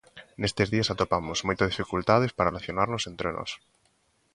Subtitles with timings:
[0.41, 3.51] Nestes días atopamos moitas dificultades para relacionarnos entre nós.